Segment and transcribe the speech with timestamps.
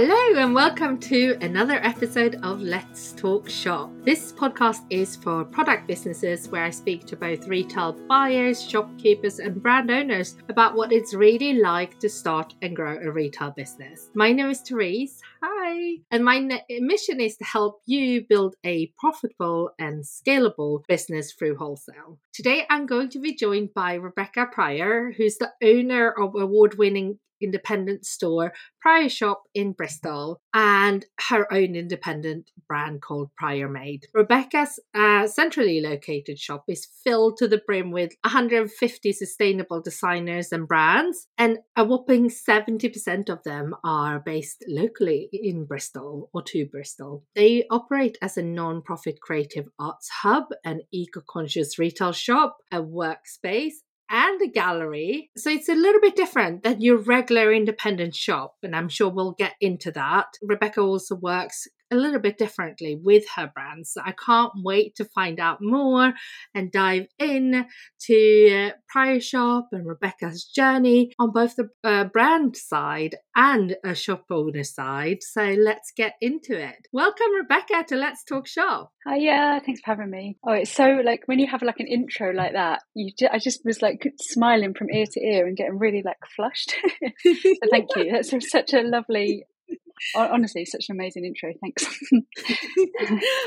[0.00, 3.90] Hello, and welcome to another episode of Let's Talk Shop.
[4.04, 9.60] This podcast is for product businesses where I speak to both retail buyers, shopkeepers, and
[9.60, 14.10] brand owners about what it's really like to start and grow a retail business.
[14.14, 15.20] My name is Therese.
[15.42, 15.96] Hi.
[16.12, 22.20] And my mission is to help you build a profitable and scalable business through wholesale.
[22.32, 27.18] Today, I'm going to be joined by Rebecca Pryor, who's the owner of award winning
[27.40, 34.06] independent store, Prior Shop in Bristol, and her own independent brand called Prior Made.
[34.14, 40.68] Rebecca's uh, centrally located shop is filled to the brim with 150 sustainable designers and
[40.68, 47.24] brands, and a whopping 70% of them are based locally in Bristol or to Bristol.
[47.34, 52.82] They operate as a non profit creative arts hub, an eco conscious retail shop, a
[52.82, 53.74] workspace,
[54.10, 55.30] and a gallery.
[55.36, 58.56] So it's a little bit different than your regular independent shop.
[58.62, 60.26] And I'm sure we'll get into that.
[60.42, 63.92] Rebecca also works a little bit differently with her brands.
[63.92, 66.12] So I can't wait to find out more
[66.54, 67.66] and dive in
[68.06, 74.24] to Prior Shop and Rebecca's journey on both the uh, brand side and a shop
[74.30, 75.18] owner side.
[75.22, 76.88] So let's get into it.
[76.92, 78.92] Welcome, Rebecca, to Let's Talk Shop.
[79.06, 80.36] Hi, yeah, thanks for having me.
[80.46, 83.64] Oh, it's so like when you have like an intro like that, you I just
[83.64, 86.74] was like smiling from ear to ear and getting really like flushed.
[87.22, 87.34] so
[87.70, 88.12] thank you.
[88.12, 89.44] That's such a lovely
[90.14, 91.86] honestly such an amazing intro thanks.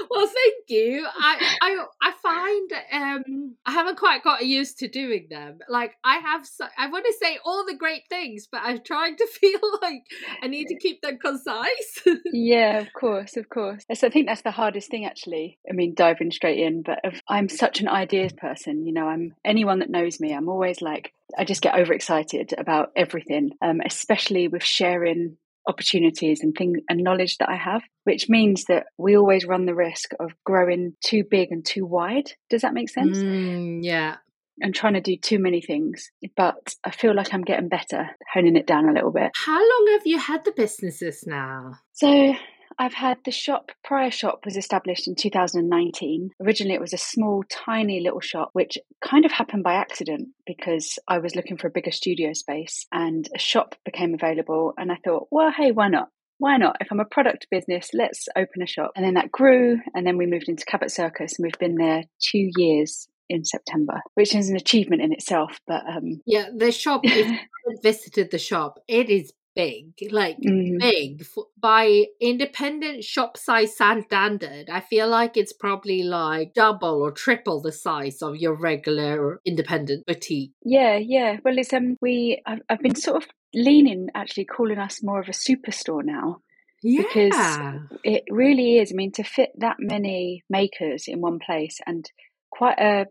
[0.10, 1.06] Well thank you.
[1.08, 5.60] I i i find um i haven't quite got used to doing them.
[5.70, 9.16] Like i have so, i want to say all the great things but i'm trying
[9.18, 10.04] to feel like
[10.42, 12.04] i need to keep them concise.
[12.34, 13.84] Yeah of course of course.
[13.94, 15.60] So i think that's the hardest thing actually.
[15.70, 19.80] I mean diving straight in but i'm such an ideas person you know i'm anyone
[19.80, 24.64] that knows me i'm always like I just get overexcited about everything, um, especially with
[24.64, 29.66] sharing opportunities and things and knowledge that I have, which means that we always run
[29.66, 32.32] the risk of growing too big and too wide.
[32.50, 33.18] Does that make sense?
[33.18, 34.18] Mm, yeah.
[34.60, 36.12] And trying to do too many things.
[36.36, 39.32] But I feel like I'm getting better, honing it down a little bit.
[39.34, 41.74] How long have you had the businesses now?
[41.94, 42.36] So
[42.82, 46.32] I've had the shop, Prior Shop was established in 2019.
[46.42, 48.76] Originally, it was a small, tiny little shop, which
[49.08, 53.30] kind of happened by accident because I was looking for a bigger studio space and
[53.36, 54.74] a shop became available.
[54.80, 56.08] And I thought, well, hey, why not?
[56.40, 56.78] Why not?
[56.82, 58.94] If I'm a product business, let's open a shop.
[58.96, 59.78] And then that grew.
[59.94, 64.02] And then we moved into Cabot Circus and we've been there two years in September,
[64.16, 65.60] which is an achievement in itself.
[65.68, 67.30] But um, yeah, the shop, if
[67.68, 70.80] you visited the shop, it is big, like mm.
[70.80, 71.26] big
[71.60, 74.70] by independent shop size standard.
[74.70, 80.06] I feel like it's probably like double or triple the size of your regular independent
[80.06, 80.52] boutique.
[80.64, 81.38] Yeah, yeah.
[81.44, 85.28] Well, it's um, we I've, I've been sort of leaning actually calling us more of
[85.28, 86.42] a superstore now.
[86.84, 87.04] Yeah.
[87.04, 88.92] Because it really is.
[88.92, 92.10] I mean, to fit that many makers in one place and
[92.50, 93.06] quite a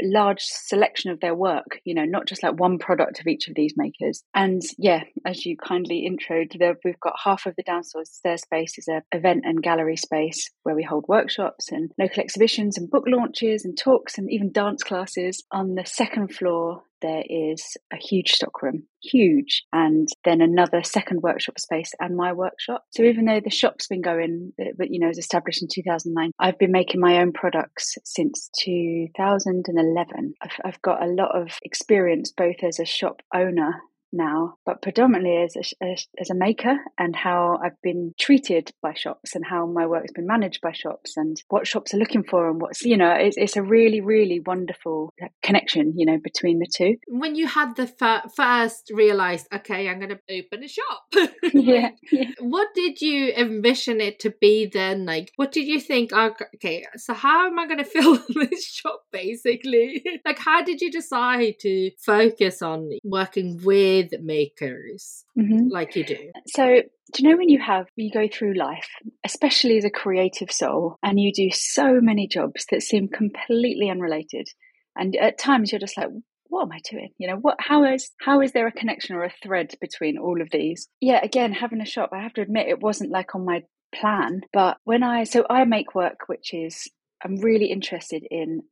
[0.00, 3.54] large selection of their work, you know, not just like one product of each of
[3.54, 4.22] these makers.
[4.34, 8.88] And yeah, as you kindly introed, there, we've got half of the downstairs space is
[8.88, 13.64] a event and gallery space where we hold workshops and local exhibitions and book launches
[13.64, 15.42] and talks and even dance classes.
[15.50, 21.58] On the second floor, there is a huge stockroom, huge, and then another second workshop
[21.58, 22.84] space and my workshop.
[22.90, 26.30] So even though the shop's been going, uh, but you know, was established in 2009,
[26.38, 30.34] I've been making my own products since 2011.
[30.40, 33.82] I've, I've got a lot of experience both as a shop owner
[34.12, 39.34] now, but predominantly as a, as a maker and how I've been treated by shops
[39.34, 42.60] and how my work's been managed by shops and what shops are looking for and
[42.60, 45.12] what's, you know, it's, it's a really, really wonderful
[45.42, 46.96] connection, you know, between the two.
[47.08, 51.02] When you had the fir- first realized, okay, I'm going to open a shop.
[51.52, 52.30] yeah, yeah.
[52.40, 55.06] What did you envision it to be then?
[55.06, 56.10] Like, what did you think?
[56.12, 60.04] Oh, okay, so how am I going to fill this shop basically?
[60.24, 65.68] like, how did you decide to focus on working with with makers mm-hmm.
[65.70, 66.30] like you do.
[66.46, 68.88] So, do you know when you have, you go through life,
[69.24, 74.48] especially as a creative soul, and you do so many jobs that seem completely unrelated?
[74.96, 76.08] And at times you're just like,
[76.52, 77.10] what am I doing?
[77.16, 80.42] You know, what how is how is there a connection or a thread between all
[80.42, 80.88] of these?
[81.00, 83.62] Yeah, again, having a shop, I have to admit it wasn't like on my
[83.94, 84.42] plan.
[84.52, 86.90] But when I so I make work which is
[87.24, 88.62] I'm really interested in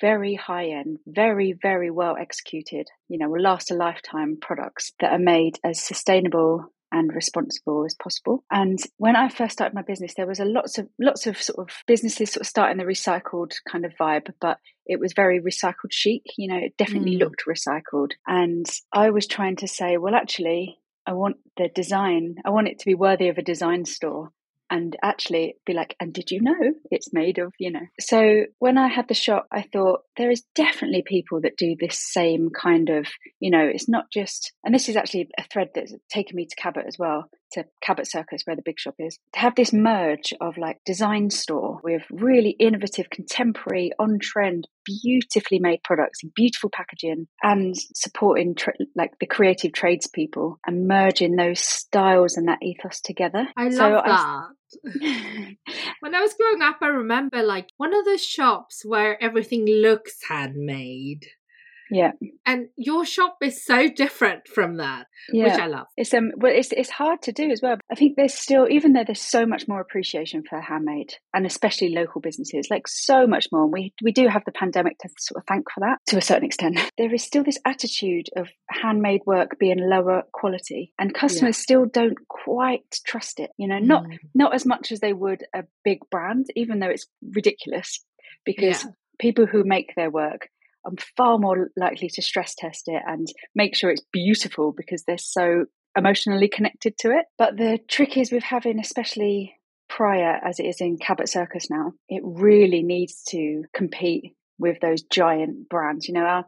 [0.00, 5.12] very high end, very, very well executed, you know, will last a lifetime products that
[5.12, 8.44] are made as sustainable and responsible as possible.
[8.50, 11.58] And when I first started my business, there was a lots of lots of sort
[11.58, 15.92] of businesses sort of starting the recycled kind of vibe, but it was very recycled
[15.92, 16.22] chic.
[16.36, 17.20] You know, it definitely mm.
[17.20, 18.12] looked recycled.
[18.26, 22.78] And I was trying to say, well, actually, I want the design, I want it
[22.80, 24.32] to be worthy of a design store
[24.70, 27.86] and actually be like, and did you know it's made of, you know?
[28.00, 31.98] So when I had the shop, I thought there is definitely people that do this
[31.98, 33.06] same kind of,
[33.40, 36.56] you know, it's not just, and this is actually a thread that's taken me to
[36.56, 40.32] Cabot as well, to Cabot Circus, where the big shop is, to have this merge
[40.40, 47.26] of like design store with really innovative, contemporary, on trend, beautifully made products, beautiful packaging,
[47.42, 53.46] and supporting tra- like the creative tradespeople and merging those styles and that ethos together.
[53.56, 54.04] I love So that.
[54.10, 54.48] I-
[56.00, 60.18] when I was growing up, I remember like one of those shops where everything looks
[60.28, 61.26] handmade.
[61.90, 62.12] Yeah,
[62.46, 65.44] And your shop is so different from that, yeah.
[65.44, 65.86] which I love.
[65.96, 67.76] It's um, well, it's it's hard to do as well.
[67.90, 71.90] I think there's still, even though there's so much more appreciation for handmade, and especially
[71.94, 73.66] local businesses, like so much more.
[73.66, 76.44] We we do have the pandemic to sort of thank for that to a certain
[76.44, 76.78] extent.
[76.98, 82.18] There is still this attitude of handmade work being lower quality, and customers still don't
[82.28, 83.50] quite trust it.
[83.56, 84.18] You know, not Mm.
[84.34, 88.04] not as much as they would a big brand, even though it's ridiculous
[88.44, 88.90] because Yeah.
[89.18, 90.48] people who make their work
[90.84, 95.18] are far more likely to stress test it and make sure it's beautiful because they're
[95.18, 95.66] so
[95.96, 97.26] emotionally connected to it.
[97.36, 99.54] But the trick is with having, especially
[99.88, 105.02] prior as it is in Cabot Circus now, it really needs to compete with those
[105.02, 106.08] giant brands.
[106.08, 106.44] You know, our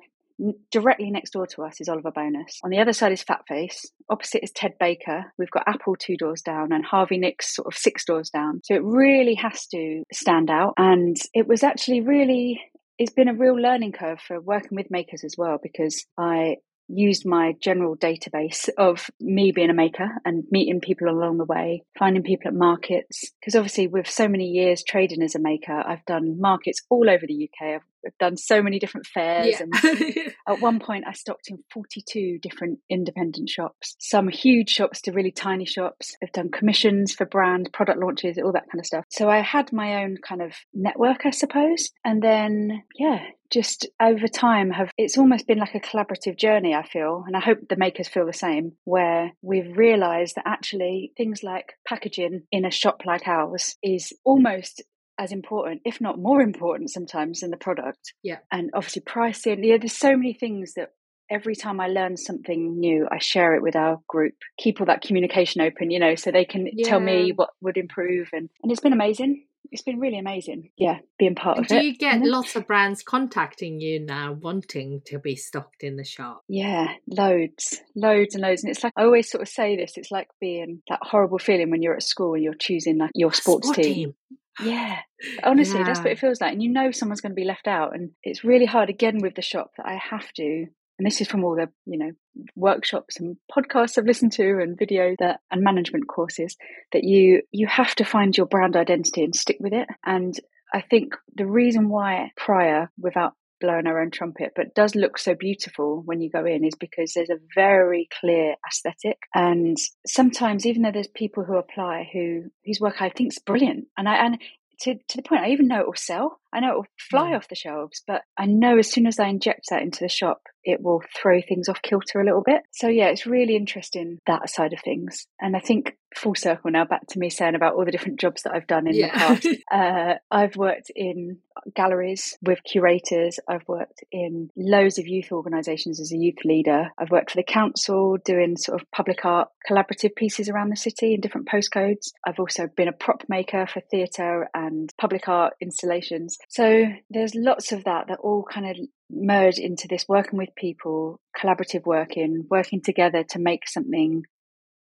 [0.70, 2.60] directly next door to us is Oliver Bonas.
[2.64, 3.86] On the other side is Fat Face.
[4.08, 5.32] Opposite is Ted Baker.
[5.38, 8.60] We've got Apple two doors down and Harvey Nicks sort of six doors down.
[8.64, 10.74] So it really has to stand out.
[10.76, 12.60] And it was actually really
[13.00, 16.56] it's been a real learning curve for working with makers as well because I
[16.92, 21.84] used my general database of me being a maker and meeting people along the way,
[21.98, 23.30] finding people at markets.
[23.40, 27.24] Because obviously, with so many years trading as a maker, I've done markets all over
[27.26, 27.74] the UK.
[27.74, 29.56] I've, I've done so many different fairs.
[29.60, 29.62] Yeah.
[29.62, 35.12] And at one point, I stocked in 42 different independent shops, some huge shops to
[35.12, 36.16] really tiny shops.
[36.22, 39.04] I've done commissions for brand, product launches, all that kind of stuff.
[39.10, 41.90] So I had my own kind of network, I suppose.
[42.04, 43.20] And then, yeah,
[43.50, 47.40] just over time have it's almost been like a collaborative journey i feel and i
[47.40, 52.64] hope the makers feel the same where we've realized that actually things like packaging in
[52.64, 54.82] a shop like ours is almost
[55.18, 58.14] as important if not more important sometimes than the product.
[58.22, 58.38] Yeah.
[58.50, 60.90] and obviously pricing yeah there's so many things that
[61.30, 65.02] every time i learn something new i share it with our group keep all that
[65.02, 68.80] communication open you know so they can tell me what would improve and and it's
[68.80, 72.20] been amazing it's been really amazing yeah being part of do it Do you get
[72.22, 76.42] lots of brands contacting you now wanting to be stocked in the shop?
[76.48, 78.62] Yeah, loads, loads and loads.
[78.62, 81.70] And it's like, I always sort of say this it's like being that horrible feeling
[81.70, 84.14] when you're at school and you're choosing like your sports Sport team.
[84.62, 84.98] Yeah,
[85.42, 86.52] honestly, that's what it feels like.
[86.52, 87.94] And you know someone's going to be left out.
[87.94, 90.66] And it's really hard again with the shop that I have to.
[91.00, 92.10] And this is from all the, you know,
[92.56, 96.58] workshops and podcasts I've listened to and videos that and management courses
[96.92, 99.88] that you you have to find your brand identity and stick with it.
[100.04, 100.38] And
[100.74, 103.32] I think the reason why prior, without
[103.62, 107.14] blowing our own trumpet, but does look so beautiful when you go in is because
[107.14, 109.20] there's a very clear aesthetic.
[109.34, 113.86] And sometimes, even though there's people who apply who whose work I think is brilliant,
[113.96, 114.38] and I and
[114.80, 116.39] to, to the point I even know it will sell.
[116.52, 119.28] I know it will fly off the shelves, but I know as soon as I
[119.28, 122.62] inject that into the shop, it will throw things off kilter a little bit.
[122.72, 125.26] So yeah, it's really interesting that side of things.
[125.40, 128.42] And I think full circle now back to me saying about all the different jobs
[128.42, 129.06] that I've done in Yeah.
[129.12, 129.46] the past.
[129.72, 131.38] Uh, I've worked in
[131.76, 133.38] galleries with curators.
[133.48, 136.88] I've worked in loads of youth organisations as a youth leader.
[136.98, 141.14] I've worked for the council doing sort of public art collaborative pieces around the city
[141.14, 142.10] in different postcodes.
[142.26, 146.36] I've also been a prop maker for theatre and public art installations.
[146.48, 148.76] So there's lots of that that all kind of
[149.10, 154.24] merge into this working with people, collaborative working, working together to make something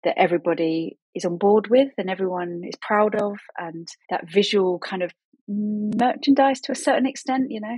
[0.04, 5.04] that everybody is on board with and everyone is proud of and that visual kind
[5.04, 5.12] of
[5.48, 7.78] merchandise to a certain extent you know.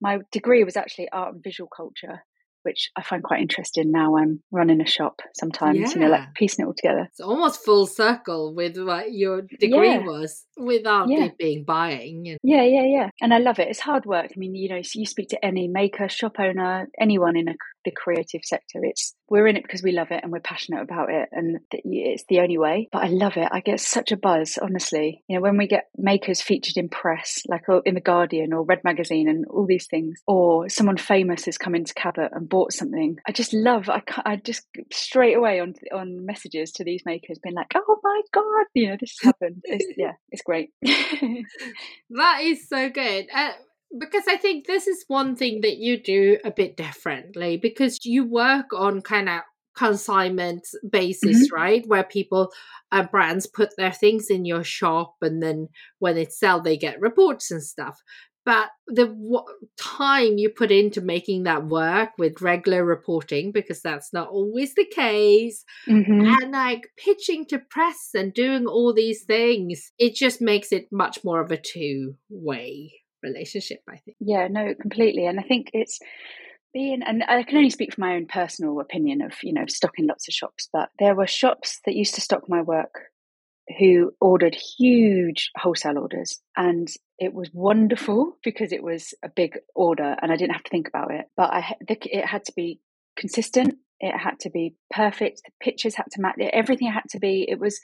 [0.00, 2.24] My degree was actually art and visual culture
[2.62, 6.64] which i find quite interesting now i'm running a shop sometimes you know like piecing
[6.64, 10.04] it all together It's almost full circle with what your degree Yeah.
[10.04, 11.24] was without Yeah.
[11.26, 12.28] it being buying.
[12.28, 13.08] And Yeah, yeah, yeah.
[13.22, 13.68] And I love it.
[13.68, 14.26] It's hard work.
[14.34, 17.90] I mean, you know, you speak to any maker, shop owner, anyone in a, the
[17.90, 18.80] creative sector.
[18.82, 22.24] It's we're in it because we love it and we're passionate about it, and it's
[22.28, 22.88] the only way.
[22.92, 23.48] But I love it.
[23.50, 25.22] I get such a buzz, honestly.
[25.28, 28.82] You know, when we get makers featured in press, like in the Guardian or Red
[28.84, 33.16] Magazine, and all these things, or someone famous has come into Cabot and bought something.
[33.26, 33.88] I just love.
[33.88, 38.20] I I just straight away on on messages to these makers, being like, "Oh my
[38.32, 40.70] god, you know, this happened." It's, yeah, it's great.
[40.82, 43.26] that is so good.
[43.34, 43.52] Uh,
[43.98, 48.24] because I think this is one thing that you do a bit differently because you
[48.24, 49.40] work on kind of
[49.76, 51.54] consignment basis, mm-hmm.
[51.54, 51.84] right?
[51.86, 52.52] Where people
[52.92, 55.68] and uh, brands put their things in your shop and then
[55.98, 58.02] when it's sell they get reports and stuff
[58.44, 59.44] but the w-
[59.78, 64.86] time you put into making that work with regular reporting because that's not always the
[64.86, 66.26] case mm-hmm.
[66.42, 71.22] and like pitching to press and doing all these things it just makes it much
[71.22, 72.92] more of a two way
[73.22, 75.98] relationship i think yeah no completely and i think it's
[76.72, 80.06] being and i can only speak from my own personal opinion of you know stocking
[80.06, 83.10] lots of shops but there were shops that used to stock my work
[83.78, 86.88] who ordered huge wholesale orders and
[87.20, 90.88] it was wonderful because it was a big order and I didn't have to think
[90.88, 91.26] about it.
[91.36, 92.80] But I it had to be
[93.16, 93.74] consistent.
[94.00, 95.42] It had to be perfect.
[95.44, 96.36] The pictures had to match.
[96.40, 97.46] Everything had to be.
[97.48, 97.78] It was.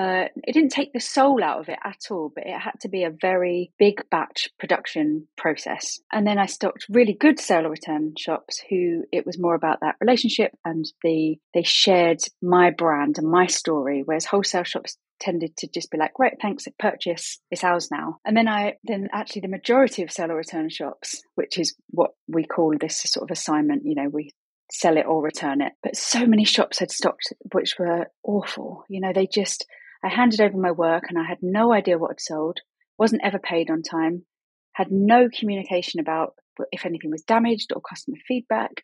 [0.00, 2.88] Uh, it didn't take the soul out of it at all, but it had to
[2.88, 6.00] be a very big batch production process.
[6.10, 9.80] And then I stocked really good sale or return shops who it was more about
[9.80, 15.54] that relationship and the they shared my brand and my story, whereas wholesale shops tended
[15.58, 18.20] to just be like, right, thanks, purchase, it's ours now.
[18.24, 22.12] And then I, then actually the majority of sell or return shops, which is what
[22.26, 24.30] we call this sort of assignment, you know, we
[24.72, 25.72] sell it or return it.
[25.82, 28.84] But so many shops had stocked, which were awful.
[28.88, 29.66] You know, they just,
[30.04, 32.60] I handed over my work and I had no idea what had sold,
[32.98, 34.24] wasn't ever paid on time,
[34.72, 36.34] had no communication about
[36.72, 38.82] if anything was damaged or customer feedback.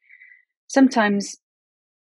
[0.68, 1.36] Sometimes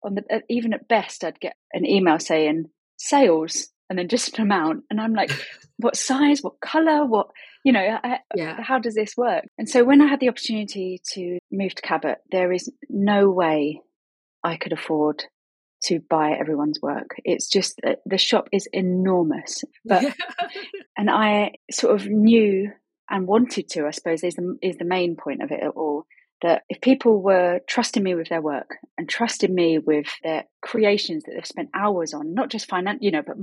[0.02, 2.66] on the even at best I'd get an email saying
[2.98, 4.84] sales and then just an amount.
[4.90, 5.30] And I'm like,
[5.78, 7.28] what size, what color, what,
[7.64, 8.60] you know, I, yeah.
[8.60, 9.44] how does this work?
[9.58, 13.80] And so when I had the opportunity to move to Cabot, there is no way
[14.42, 15.24] I could afford
[15.84, 17.16] to buy everyone's work.
[17.24, 20.04] It's just the shop is enormous, but
[20.96, 22.72] and I sort of knew
[23.10, 26.06] and wanted to, I suppose, is the is the main point of it all
[26.42, 31.24] that if people were trusting me with their work and trusting me with their creations
[31.24, 33.36] that they've spent hours on, not just finance, you know, but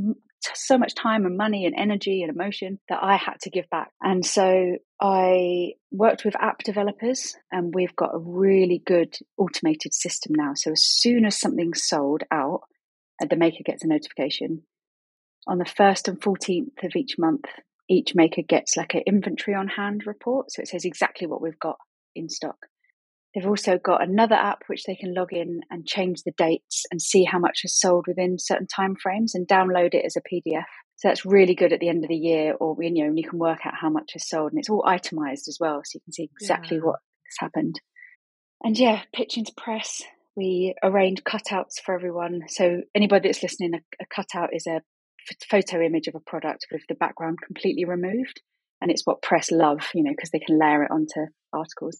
[0.54, 3.92] so much time and money and energy and emotion that I had to give back.
[4.02, 10.34] And so I worked with app developers and we've got a really good automated system
[10.36, 10.54] now.
[10.56, 12.62] So as soon as something's sold out,
[13.30, 14.64] the maker gets a notification.
[15.48, 17.46] On the 1st and 14th of each month,
[17.90, 20.52] each maker gets like an inventory on hand report.
[20.52, 21.78] So it says exactly what we've got
[22.16, 22.68] in stock.
[23.34, 27.02] They've also got another app which they can log in and change the dates and
[27.02, 30.66] see how much is sold within certain time frames and download it as a PDF.
[30.98, 33.40] So that's really good at the end of the year, or you know, you can
[33.40, 36.14] work out how much is sold, and it's all itemized as well, so you can
[36.14, 36.84] see exactly yeah.
[36.84, 37.82] what has happened.
[38.64, 40.04] And yeah, pitching to press.
[40.36, 42.42] We arrange cutouts for everyone.
[42.50, 44.82] So anybody that's listening, a, a cutout is a
[45.50, 48.42] photo image of a product with the background completely removed,
[48.80, 52.00] and it's what press love, you know, because they can layer it onto articles.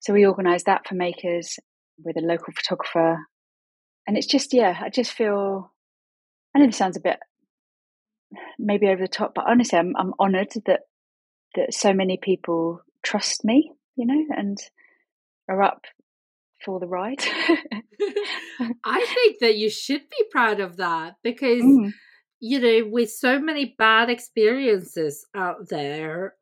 [0.00, 1.58] So we organised that for makers
[2.02, 3.18] with a local photographer.
[4.06, 5.72] And it's just, yeah, I just feel,
[6.54, 7.18] I know this sounds a bit
[8.58, 10.80] maybe over the top, but honestly, I'm, I'm honoured that,
[11.54, 14.58] that so many people trust me, you know, and
[15.48, 15.84] are up
[16.64, 17.20] for the ride.
[18.84, 21.92] I think that you should be proud of that because, mm.
[22.40, 26.34] you know, with so many bad experiences out there,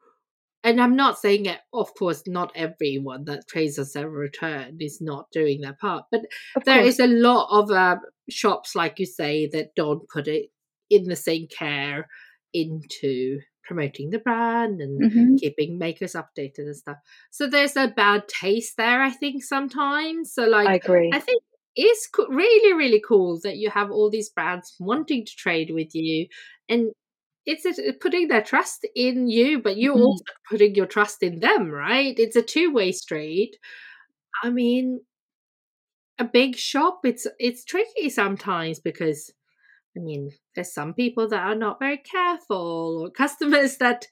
[0.65, 4.99] and I'm not saying it, of course, not everyone that trades as a return is
[5.01, 6.23] not doing their part, but
[6.57, 6.95] of there course.
[6.95, 7.97] is a lot of uh,
[8.31, 10.47] shops, like you say, that don't put it
[10.89, 12.09] in the same care
[12.55, 15.37] into promoting the brand and mm-hmm.
[15.37, 16.97] keeping makers updated and stuff.
[17.31, 20.33] So there's a bad taste there, I think, sometimes.
[20.33, 21.11] So, like, I agree.
[21.13, 21.43] I think
[21.77, 26.27] it's really, really cool that you have all these brands wanting to trade with you
[26.69, 26.93] and
[27.47, 30.03] it's a, putting their trust in you, but you're mm-hmm.
[30.03, 32.15] also putting your trust in them, right?
[32.19, 33.57] It's a two way street.
[34.43, 35.01] I mean,
[36.19, 39.33] a big shop, it's it's tricky sometimes because,
[39.97, 44.07] I mean, there's some people that are not very careful or customers that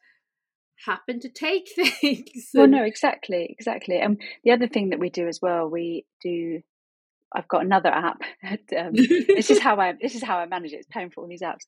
[0.85, 2.51] happen to take things.
[2.53, 3.99] Well, no, exactly, exactly.
[3.99, 6.61] And um, the other thing that we do as well, we do.
[7.35, 8.21] I've got another app.
[8.77, 10.81] um, this is how I this is how I manage it.
[10.81, 11.65] It's paying for all these apps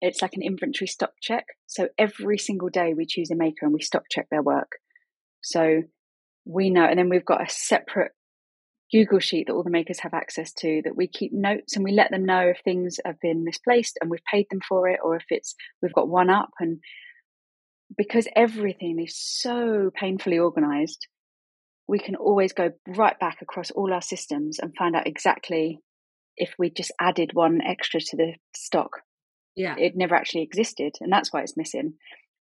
[0.00, 1.44] it's like an inventory stock check.
[1.66, 4.72] So every single day we choose a maker and we stock check their work.
[5.42, 5.82] So
[6.44, 8.12] we know, and then we've got a separate
[8.90, 11.92] Google sheet that all the makers have access to that we keep notes and we
[11.92, 15.16] let them know if things have been misplaced and we've paid them for it or
[15.16, 16.78] if it's we've got one up and
[17.96, 21.06] because everything is so painfully organized
[21.86, 25.80] we can always go right back across all our systems and find out exactly
[26.36, 28.90] if we just added one extra to the stock
[29.56, 31.94] yeah it never actually existed and that's why it's missing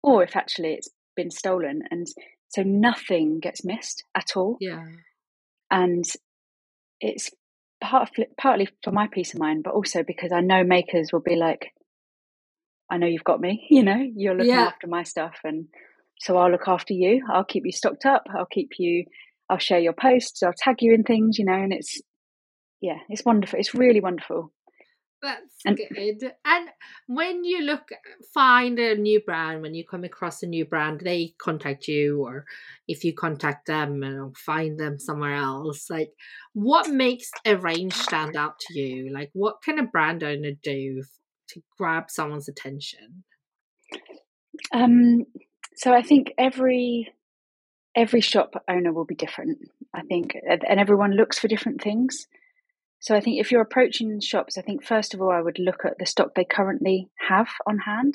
[0.02, 2.06] or if actually it's been stolen and
[2.48, 4.84] so nothing gets missed at all yeah
[5.70, 6.04] and
[7.00, 7.30] it's
[7.80, 11.20] part of, partly for my peace of mind, but also because I know makers will
[11.20, 11.72] be like,
[12.90, 14.66] I know you've got me, you know, you're looking Yeah.
[14.66, 15.36] after my stuff.
[15.44, 15.66] And
[16.20, 17.24] so I'll look after you.
[17.32, 18.24] I'll keep you stocked up.
[18.34, 19.04] I'll keep you,
[19.48, 20.42] I'll share your posts.
[20.42, 22.00] I'll tag you in things, you know, and it's,
[22.80, 23.58] yeah, it's wonderful.
[23.58, 24.52] It's really wonderful.
[25.20, 26.32] That's And- good.
[26.44, 26.68] And
[27.06, 27.88] when you look,
[28.32, 32.44] find a new brand, when you come across a new brand, they contact you, or
[32.86, 36.12] if you contact them and find them somewhere else, like
[36.52, 39.10] what makes a range stand out to you?
[39.12, 41.02] Like, what can a brand owner do
[41.48, 43.24] to grab someone's attention?
[44.72, 45.24] Um,
[45.76, 47.12] so I think every
[47.94, 49.58] every shop owner will be different.
[49.94, 52.26] I think, and and everyone looks for different things.
[53.00, 55.84] So I think if you're approaching shops, I think first of all I would look
[55.84, 58.14] at the stock they currently have on hand.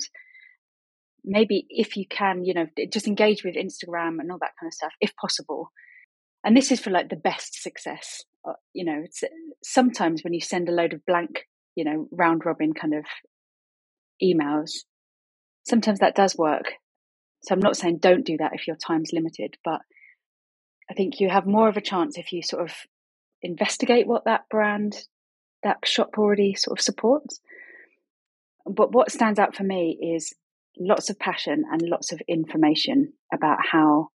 [1.24, 4.74] Maybe if you can, you know, just engage with Instagram and all that kind of
[4.74, 5.70] stuff, if possible.
[6.44, 8.22] And this is for like the best success.
[8.46, 9.24] Uh, You know, it's
[9.62, 13.06] sometimes when you send a load of blank, you know, round robin kind of
[14.22, 14.84] emails,
[15.66, 16.74] sometimes that does work.
[17.44, 19.80] So I'm not saying don't do that if your time's limited, but
[20.90, 22.74] I think you have more of a chance if you sort of
[23.44, 24.96] investigate what that brand,
[25.62, 27.40] that shop already sort of supports.
[28.66, 30.32] But what stands out for me is
[30.78, 34.08] lots of passion and lots of information about how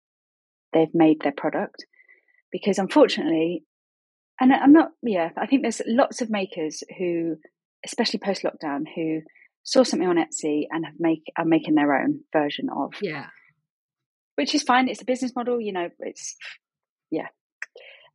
[0.73, 1.85] they've made their product.
[2.51, 3.63] Because unfortunately,
[4.39, 7.37] and I'm not, yeah, I think there's lots of makers who,
[7.85, 9.21] especially post lockdown, who
[9.63, 13.27] saw something on Etsy and have make are making their own version of, Yeah.
[14.35, 14.87] which is fine.
[14.87, 15.89] It's a business model, you know.
[15.99, 16.35] It's
[17.11, 17.27] yeah,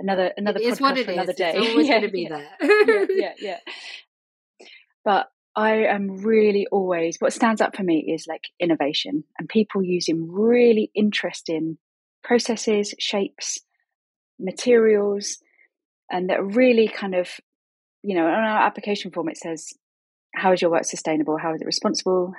[0.01, 1.37] another another It is podcast what it for another is.
[1.37, 1.53] day.
[1.55, 2.49] It's always Yeah, going to be yeah, there.
[2.87, 4.69] yeah, yeah, yeah.
[5.05, 9.85] But I am really always what stands up for me is like innovation and people
[9.85, 11.79] using really interesting
[12.25, 13.61] processes, shapes,
[14.39, 15.39] materials,
[16.11, 17.29] and that really kind of,
[18.03, 19.73] you know, on our application form it says,
[20.35, 21.37] "How is your work sustainable?
[21.39, 22.33] How is it responsible?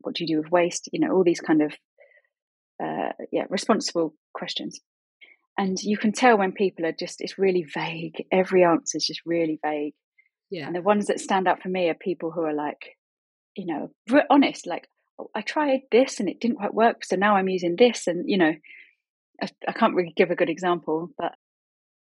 [0.00, 1.72] What do you do with waste?" You know, all these kind of,
[2.82, 4.80] uh, yeah, responsible questions.
[5.58, 8.24] And you can tell when people are just, it's really vague.
[8.30, 9.94] Every answer is just really vague.
[10.50, 10.66] yeah.
[10.66, 12.96] And the ones that stand out for me are people who are like,
[13.56, 13.90] you know,
[14.28, 14.86] honest, like,
[15.18, 17.04] oh, I tried this and it didn't quite work.
[17.04, 18.06] So now I'm using this.
[18.06, 18.52] And, you know,
[19.42, 21.32] I, I can't really give a good example, but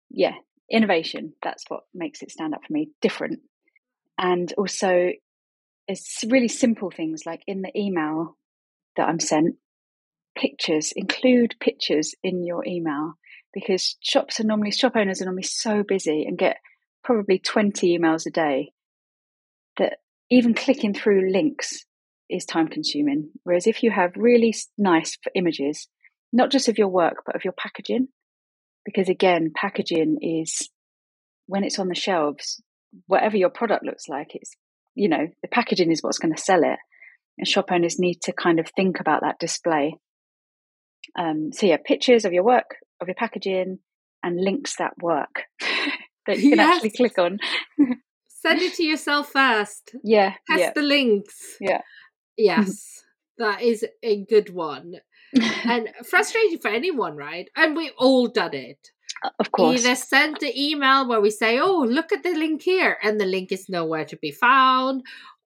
[0.10, 0.36] yeah,
[0.70, 1.34] innovation.
[1.44, 2.90] That's what makes it stand out for me.
[3.02, 3.40] Different.
[4.18, 5.10] And also,
[5.88, 8.38] it's really simple things like in the email
[8.96, 9.56] that I'm sent,
[10.36, 13.14] pictures, include pictures in your email
[13.54, 16.58] because shops are normally, shop owners are normally so busy and get
[17.04, 18.72] probably 20 emails a day
[19.78, 19.98] that
[20.30, 21.86] even clicking through links
[22.30, 23.30] is time consuming.
[23.44, 25.88] Whereas if you have really nice images,
[26.32, 28.08] not just of your work, but of your packaging,
[28.86, 30.70] because again, packaging is
[31.48, 32.62] when it's on the shelves,
[33.08, 34.56] whatever your product looks like, it's,
[34.96, 36.80] you know, the packaging is what's going to sell it.
[37.38, 39.96] And shop owners need to kind of think about that display.
[41.18, 43.80] Um, so yeah, pictures of your work, of your packaging,
[44.24, 45.44] and links that work
[46.28, 47.40] that you can actually click on.
[48.28, 49.96] Send it to yourself first.
[50.04, 51.58] Yeah, Test yeah, the links.
[51.60, 51.82] yeah.
[52.38, 53.04] Yes,
[53.38, 54.96] that is a good one.
[55.64, 57.50] And frustrating for anyone, right?
[57.56, 58.90] And we've all done it.
[59.40, 59.80] of course.
[59.86, 63.26] Either send the email where we say, oh, look at the link here, and the
[63.26, 65.04] link is nowhere to be found.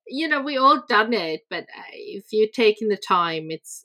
[0.07, 3.84] You know, we all done it, but uh, if you're taking the time, it's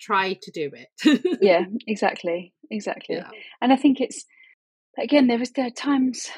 [0.00, 1.38] try to do it.
[1.40, 3.16] yeah, exactly, exactly.
[3.16, 3.30] Yeah.
[3.60, 4.24] And I think it's
[4.98, 6.28] again there was there are times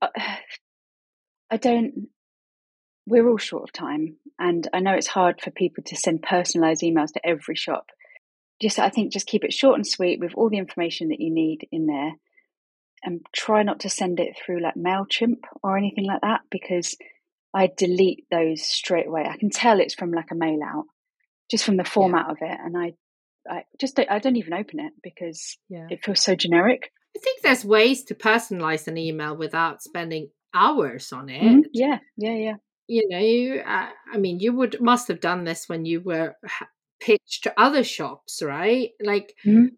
[0.00, 0.08] uh,
[1.50, 2.08] I don't.
[3.08, 6.82] We're all short of time, and I know it's hard for people to send personalised
[6.82, 7.86] emails to every shop.
[8.60, 11.32] Just I think just keep it short and sweet with all the information that you
[11.32, 12.12] need in there,
[13.04, 16.96] and try not to send it through like Mailchimp or anything like that because
[17.54, 19.24] I delete those straight away.
[19.24, 20.86] I can tell it's from like a mail out
[21.50, 22.94] just from the format of it, and I,
[23.50, 25.86] I just don't, I don't even open it because Yeah.
[25.90, 26.90] it feels so generic.
[27.16, 31.42] I think there's ways to personalize an email without spending hours on it.
[31.42, 31.64] Mhm.
[31.72, 32.54] Yeah, yeah, yeah.
[32.88, 36.34] You know, you, uh, I mean, you would must have done this when you were
[37.00, 38.90] pitched to other shops, right?
[39.00, 39.70] Like, Mhm.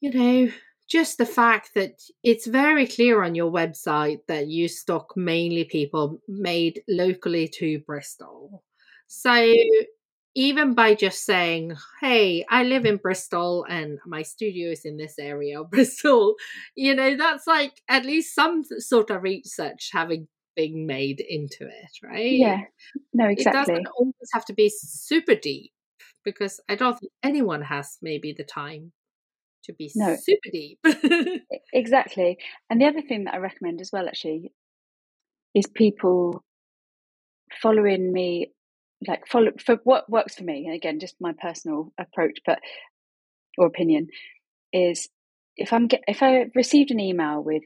[0.00, 0.52] you know,
[0.88, 6.20] just the fact that it's very clear on your website that you stock mainly people
[6.28, 8.62] made locally to Bristol.
[9.06, 9.32] So
[10.34, 15.18] even by just saying, hey, I live in Bristol and my studio is in this
[15.18, 16.36] area of Bristol,
[16.76, 21.90] you know, that's like at least some sort of research having been made into it,
[22.02, 22.38] right?
[22.38, 22.60] Yeah,
[23.12, 23.60] no, exactly.
[23.62, 25.72] It doesn't always have to be super deep
[26.24, 28.92] because I don't think anyone has maybe the time
[29.64, 30.16] to be No.
[30.16, 30.78] super deep.
[31.72, 32.38] Exactly.
[32.70, 34.52] And the other thing that I recommend as well, actually,
[35.54, 36.42] is people
[37.60, 38.52] following me
[39.06, 42.58] like follow for what works for me and again just my personal approach but
[43.58, 44.08] or opinion
[44.72, 45.08] is
[45.56, 47.62] if i'm get if i received an email with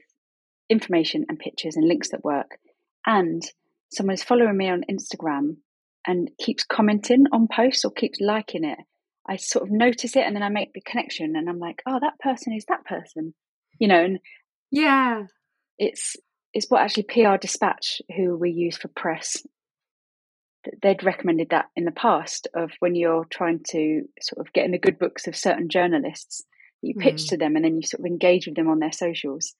[0.69, 2.57] information and pictures and links that work
[3.05, 3.43] and
[3.91, 5.57] someone is following me on instagram
[6.05, 8.79] and keeps commenting on posts or keeps liking it
[9.27, 11.99] i sort of notice it and then i make the connection and i'm like oh
[11.99, 13.33] that person is that person
[13.79, 14.19] you know and
[14.71, 15.23] yeah.
[15.77, 16.17] it's
[16.53, 19.43] it's what actually pr dispatch who we use for press
[20.81, 24.71] they'd recommended that in the past of when you're trying to sort of get in
[24.71, 26.43] the good books of certain journalists
[26.81, 27.29] you pitch mm.
[27.29, 29.55] to them and then you sort of engage with them on their socials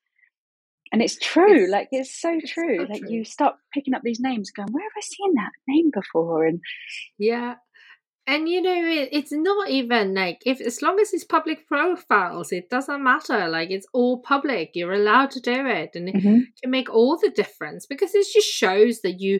[0.92, 3.12] and it's true it's, like it's so it's true so like true.
[3.12, 6.60] you start picking up these names going where have i seen that name before and
[7.18, 7.56] yeah
[8.28, 12.52] and you know it, it's not even like if as long as it's public profiles
[12.52, 16.36] it doesn't matter like it's all public you're allowed to do it and mm-hmm.
[16.36, 19.40] it can make all the difference because it just shows that you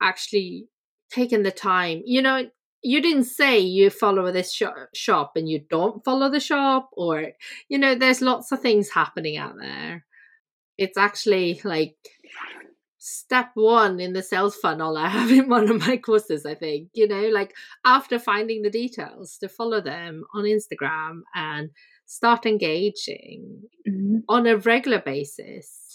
[0.00, 0.68] actually
[1.10, 2.02] taken the time.
[2.04, 2.46] You know,
[2.82, 4.62] you didn't say you follow this sh-
[4.94, 7.32] shop and you don't follow the shop, or,
[7.68, 10.04] you know, there's lots of things happening out there.
[10.76, 11.96] It's actually like
[12.98, 16.90] step one in the sales funnel I have in one of my courses, I think.
[16.94, 21.70] You know, like after finding the details to follow them on Instagram and
[22.06, 24.18] start engaging mm-hmm.
[24.28, 25.87] on a regular basis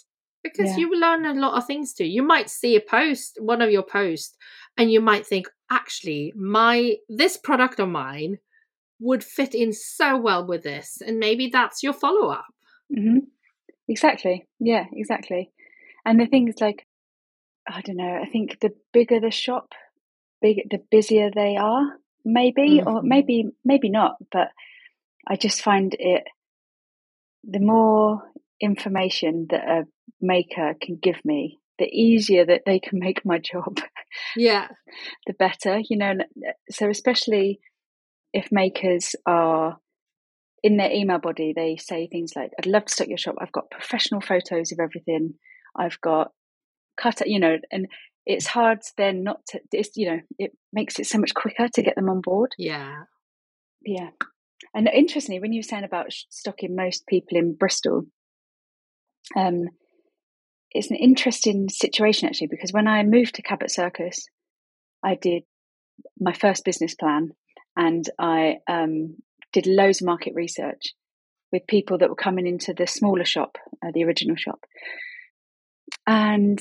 [0.43, 0.77] because yeah.
[0.77, 2.05] you learn a lot of things too.
[2.05, 4.35] You might see a post, one of your posts,
[4.77, 8.37] and you might think actually my this product of mine
[8.99, 12.45] would fit in so well with this and maybe that's your follow-up
[12.95, 13.19] mm-hmm.
[13.87, 15.51] exactly yeah exactly
[16.05, 16.85] and the thing is like
[17.67, 19.73] i don't know i think the bigger the shop
[20.41, 22.87] big the busier they are maybe mm-hmm.
[22.87, 24.49] or maybe maybe not but
[25.27, 26.23] i just find it
[27.43, 28.21] the more
[28.61, 29.83] information that a
[30.21, 33.79] maker can give me the easier that they can make my job
[34.35, 34.67] yeah.
[35.27, 36.13] the better you know
[36.69, 37.59] so especially
[38.33, 39.77] if makers are
[40.63, 43.35] in their email body they say things like i'd love to stock your shop.
[43.39, 45.35] I've got professional photos of everything.
[45.75, 46.31] I've got
[46.95, 47.87] cut you know and
[48.25, 49.59] it's hard then not to
[49.95, 52.51] you know it makes it so much quicker to get them on board.
[52.57, 53.03] Yeah.
[53.85, 54.11] Yeah.
[54.73, 58.05] And interestingly when you were saying about stocking most people in bristol
[59.35, 59.65] um
[60.73, 64.27] it's an interesting situation actually because when I moved to Cabot Circus,
[65.03, 65.43] I did
[66.19, 67.31] my first business plan
[67.75, 69.17] and I um,
[69.51, 70.93] did loads of market research
[71.51, 74.59] with people that were coming into the smaller shop, uh, the original shop.
[76.07, 76.59] And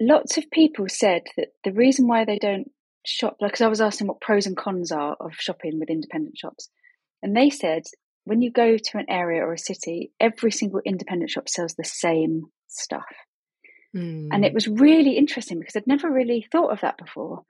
[0.00, 2.70] lots of people said that the reason why they don't
[3.04, 6.70] shop, because I was asking what pros and cons are of shopping with independent shops.
[7.22, 7.82] And they said
[8.24, 11.84] when you go to an area or a city, every single independent shop sells the
[11.84, 12.46] same
[12.78, 13.06] stuff.
[13.96, 14.28] Mm.
[14.32, 14.54] And it hmm.
[14.54, 17.42] was really interesting because I'd never really thought of that before.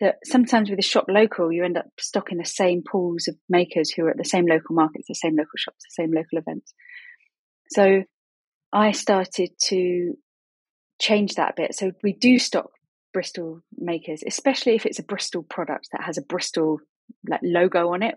[0.00, 3.90] That sometimes with a shop local, you end up stocking the same pools of makers
[3.90, 6.72] who are at the same local markets, the same local shops, the same local events.
[7.70, 8.04] So
[8.72, 10.14] I started to
[11.00, 11.74] change that a bit.
[11.74, 12.70] So we do stock
[13.12, 16.78] Bristol makers, especially if it's a Bristol product that has a Bristol
[17.28, 18.14] like logo on it.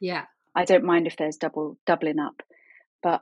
[0.00, 0.24] Yeah.
[0.54, 2.42] I don't mind if there's double doubling up.
[3.02, 3.20] But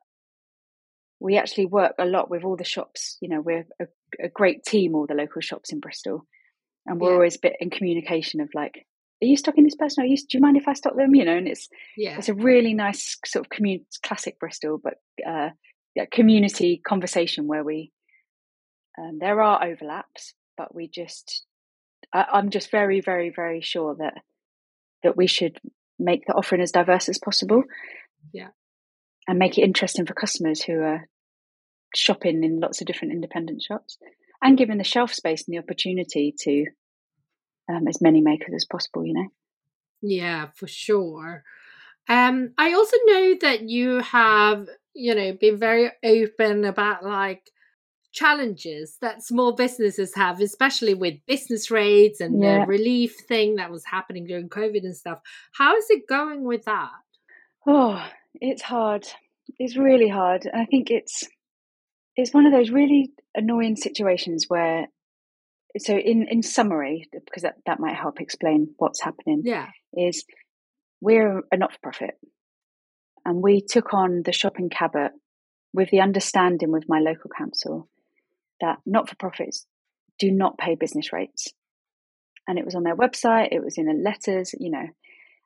[1.21, 3.17] we actually work a lot with all the shops.
[3.21, 3.87] You know, we're a,
[4.23, 6.27] a great team, all the local shops in Bristol,
[6.87, 7.15] and we're yeah.
[7.15, 8.87] always a bit in communication of like,
[9.23, 10.05] are you stocking this person?
[10.05, 11.15] Are you, do you mind if I stock them?
[11.15, 14.95] You know, and it's yeah, it's a really nice sort of community, classic Bristol, but
[15.27, 15.51] uh,
[15.95, 17.93] yeah, community conversation where we
[18.99, 21.45] um, there are overlaps, but we just
[22.13, 24.15] I, I'm just very, very, very sure that
[25.03, 25.59] that we should
[25.99, 27.65] make the offering as diverse as possible.
[28.33, 28.49] Yeah.
[29.27, 31.09] And make it interesting for customers who are
[31.95, 33.97] shopping in lots of different independent shops
[34.43, 36.67] and giving the shelf space and the opportunity to
[37.71, 39.29] um, as many makers as possible, you know?
[40.03, 41.45] Yeah, for sure.
[42.09, 47.51] Um, I also know that you have, you know, been very open about like
[48.13, 52.61] challenges that small businesses have, especially with business rates and yeah.
[52.61, 55.21] the relief thing that was happening during COVID and stuff.
[55.53, 56.91] How is it going with that?
[57.67, 59.07] Oh, it's hard.
[59.59, 60.49] It's really hard.
[60.53, 61.25] I think it's
[62.17, 64.87] it's one of those really annoying situations where
[65.79, 70.25] so in in summary because that, that might help explain what's happening yeah is
[71.01, 72.15] we're a not-for-profit
[73.25, 75.13] and we took on the shopping cabot
[75.73, 77.89] with the understanding with my local council
[78.61, 79.67] that not-for-profits
[80.21, 81.49] do not pay business rates
[82.47, 84.87] and it was on their website it was in the letters you know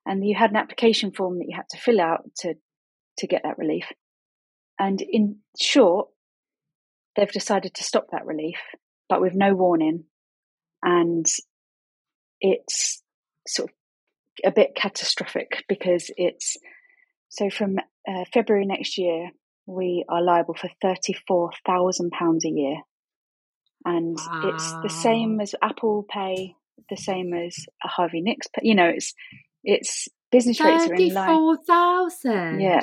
[0.05, 2.55] and you had an application form that you had to fill out to
[3.18, 3.87] to get that relief
[4.78, 6.09] and in short
[7.16, 8.59] they've decided to stop that relief
[9.09, 10.04] but with no warning.
[10.83, 11.26] And
[12.40, 13.02] it's
[13.46, 13.74] sort of
[14.44, 16.57] a bit catastrophic because it's
[17.31, 17.78] so from
[18.09, 19.31] uh, February next year,
[19.66, 22.76] we are liable for £34,000 a year.
[23.85, 24.52] And wow.
[24.52, 26.54] it's the same as Apple Pay,
[26.88, 28.46] the same as a Harvey Nicks.
[28.62, 29.14] You know, it's,
[29.62, 31.29] it's business rates are in line.
[31.29, 32.61] 34,000?
[32.61, 32.81] Yeah.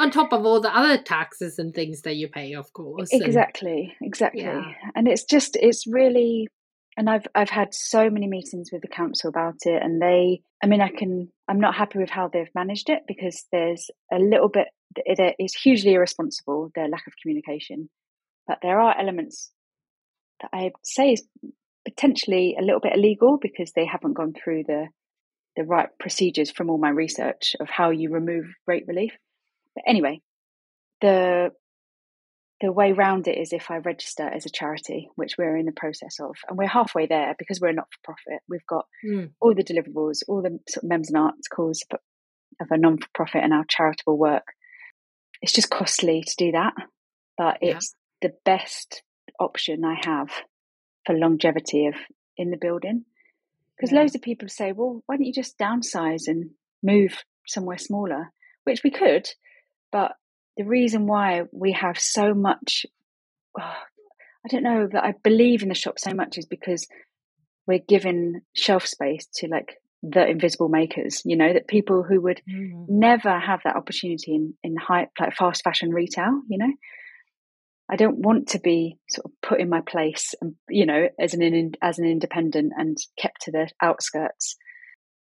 [0.00, 3.08] On top of all the other taxes and things that you pay, of course.
[3.12, 4.42] Exactly, and, exactly.
[4.42, 4.62] Yeah.
[4.94, 6.48] And it's just, it's really,
[6.96, 10.66] and I've I've had so many meetings with the council about it, and they, I
[10.66, 14.48] mean, I can, I'm not happy with how they've managed it because there's a little
[14.48, 17.88] bit, it is hugely irresponsible their lack of communication,
[18.46, 19.50] but there are elements
[20.42, 21.24] that I say is
[21.84, 24.88] potentially a little bit illegal because they haven't gone through the
[25.56, 29.12] the right procedures from all my research of how you remove rate relief.
[29.74, 30.20] But anyway,
[31.00, 31.50] the
[32.62, 35.72] the way round it is if I register as a charity, which we're in the
[35.72, 38.40] process of, and we're halfway there because we're not for profit.
[38.48, 39.30] We've got mm.
[39.40, 41.84] all the deliverables, all the sort of members and articles
[42.60, 44.44] of a non for profit and our charitable work.
[45.42, 46.74] It's just costly to do that,
[47.36, 47.76] but yeah.
[47.76, 49.02] it's the best
[49.40, 50.30] option I have
[51.04, 51.94] for longevity of
[52.36, 53.04] in the building.
[53.82, 54.00] Because yeah.
[54.00, 56.50] loads of people say, well, why don't you just downsize and
[56.84, 57.18] move
[57.48, 58.32] somewhere smaller?
[58.62, 59.28] Which we could,
[59.90, 60.12] but
[60.56, 62.86] the reason why we have so much
[63.58, 63.62] oh,
[64.44, 66.86] I don't know that I believe in the shop so much is because
[67.66, 72.40] we're given shelf space to like the invisible makers, you know, that people who would
[72.48, 72.86] mm.
[72.88, 76.72] never have that opportunity in, in high, like fast fashion retail, you know.
[77.92, 81.34] I don't want to be sort of put in my place and, you know, as
[81.34, 84.56] an, as an independent and kept to the outskirts.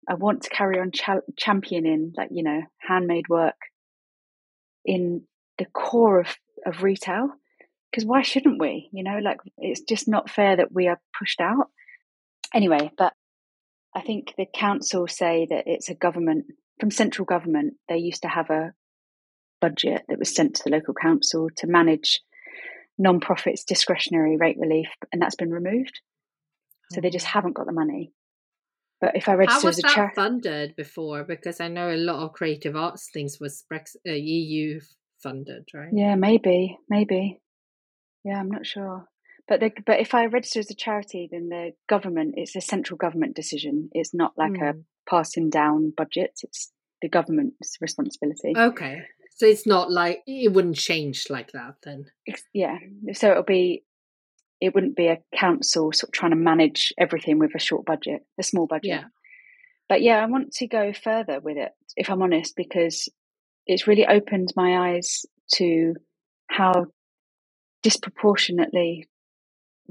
[0.10, 3.56] I want to carry on cha- championing like, you know, handmade work
[4.84, 5.22] in
[5.58, 7.30] the core of, of retail.
[7.89, 8.89] Because why shouldn't we?
[8.91, 11.69] You know like it's just not fair that we are pushed out.
[12.54, 13.13] Anyway but
[13.95, 16.45] i think the council say that it's a government
[16.80, 18.74] from central government they used to have a
[19.62, 22.22] budget that was sent to the local council to manage
[22.99, 26.01] non-profits discretionary rate relief and that's been removed
[26.91, 27.31] so they just oh.
[27.33, 28.12] haven't got the money
[29.01, 31.23] but if I register How was as a that charity, funded before?
[31.23, 34.81] Because I know a lot of creative arts things was Brexit, uh, EU
[35.23, 35.89] funded, right?
[35.93, 37.39] Yeah, maybe, maybe.
[38.25, 39.07] Yeah, I'm not sure.
[39.47, 42.97] But the, but if I register as a charity, then the government it's a central
[42.97, 43.89] government decision.
[43.93, 44.69] It's not like mm.
[44.69, 44.79] a hmm.
[45.09, 46.39] passing down budget.
[46.43, 48.53] It's the government's responsibility.
[48.55, 49.01] Okay,
[49.39, 52.08] so it's not like it wouldn't change like that then.
[52.54, 52.78] Yeah,
[53.13, 53.86] so it'll be
[54.60, 58.25] it wouldn't be a council sort of trying to manage everything with a short budget,
[58.38, 58.89] a small budget.
[58.89, 59.04] Yeah.
[59.88, 63.08] But yeah, I want to go further with it, if I'm honest, because
[63.65, 65.95] it's really opened my eyes to
[66.47, 66.88] how
[67.82, 69.08] disproportionately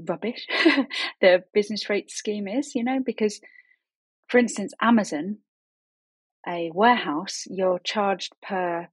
[0.07, 0.45] rubbish
[1.21, 3.41] the business rate scheme is, you know, because
[4.27, 5.39] for instance, Amazon,
[6.47, 8.89] a warehouse, you're charged per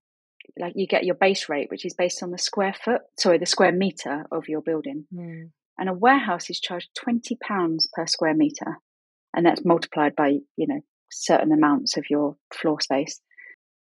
[0.58, 3.46] like you get your base rate, which is based on the square foot, sorry, the
[3.46, 5.06] square meter of your building.
[5.14, 8.78] Mm and a warehouse is charged twenty pounds per square meter,
[9.34, 10.80] and that's multiplied by you know
[11.10, 13.20] certain amounts of your floor space.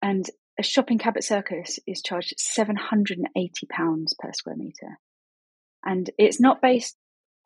[0.02, 0.26] And
[0.58, 4.98] a shopping Cabot Circus is charged seven hundred and eighty pounds per square meter,
[5.84, 6.96] and it's not based,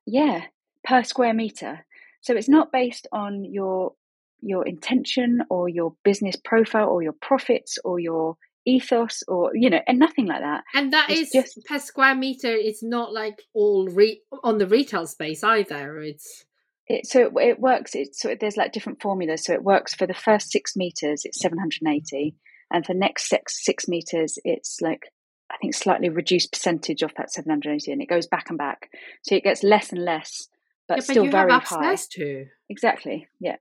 [0.07, 0.43] yeah,
[0.83, 1.87] per square meter.
[2.21, 3.93] So it's not based on your
[4.40, 9.81] your intention or your business profile or your profits or your ethos or you know
[9.87, 10.64] and nothing like that.
[10.74, 14.66] And that it's is just per square meter it's not like all re- on the
[14.66, 15.98] retail space either.
[16.00, 16.44] It's
[16.87, 19.44] it so it, it works it's so there's like different formulas.
[19.44, 22.35] So it works for the first six meters it's 780
[22.70, 25.11] and for next six six meters it's like
[25.50, 28.90] i think slightly reduced percentage of that 780 and it goes back and back.
[29.22, 30.48] So it gets less and less
[30.88, 31.96] but, yeah, but still very high.
[32.12, 32.46] to.
[32.68, 33.57] exactly yeah.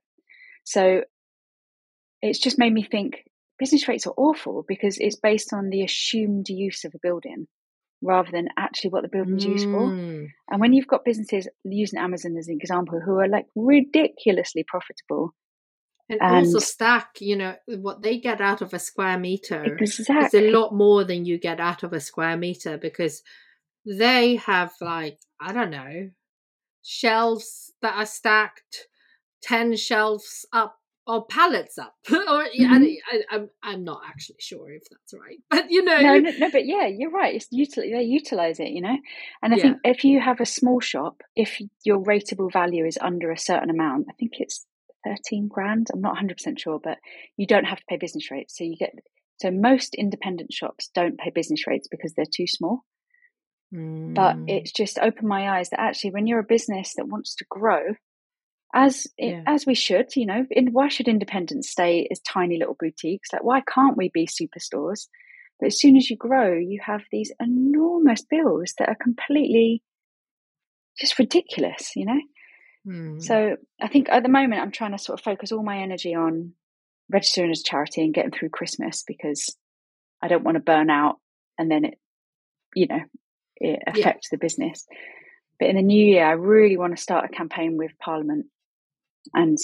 [0.64, 1.02] So
[2.22, 3.24] it's just made me think
[3.58, 7.46] business rates are awful because it's based on the assumed use of a building
[8.02, 9.50] rather than actually what the building's mm.
[9.50, 9.88] used for.
[9.88, 10.28] Mm.
[10.50, 15.34] And when you've got businesses using Amazon as an example who are like ridiculously profitable.
[16.08, 20.26] And, and also stack, you know, what they get out of a square meter exactly.
[20.26, 23.22] is a lot more than you get out of a square meter because
[23.86, 26.10] they have like, I don't know,
[26.82, 28.88] shelves that are stacked
[29.44, 32.72] 10 shelves up or pallets up or mm-hmm.
[32.72, 32.96] I, am
[33.30, 36.66] I'm, I'm not actually sure if that's right but you know no, no, no but
[36.66, 38.96] yeah you're right it's util- they utilize it you know
[39.42, 39.62] and i yeah.
[39.62, 43.70] think if you have a small shop if your rateable value is under a certain
[43.70, 44.66] amount i think it's
[45.04, 46.98] 13 grand i'm not 100% sure but
[47.36, 48.94] you don't have to pay business rates so you get
[49.40, 52.84] so most independent shops don't pay business rates because they're too small
[54.14, 54.44] But Mm.
[54.48, 57.96] it's just opened my eyes that actually, when you're a business that wants to grow,
[58.74, 59.42] as Yeah.
[59.46, 63.32] as we should, you know, in, why should independents stay as tiny little boutiques?
[63.32, 65.08] Like, why can't we be superstores?
[65.60, 69.82] But as soon as you grow, you have these enormous bills that are completely
[70.98, 72.20] just ridiculous, you know.
[72.86, 73.22] Mm.
[73.22, 76.14] So I think at the moment I'm trying to sort of focus all my energy
[76.14, 76.52] on
[77.10, 79.56] registering as a charity and getting through Christmas because
[80.20, 81.16] I don't want to burn out
[81.58, 81.98] and then it,
[82.74, 83.00] you know,
[83.56, 84.00] it Yeah.
[84.00, 84.86] affects the business.
[85.60, 88.46] But in the new year, I really want to start a campaign with Parliament
[89.32, 89.58] and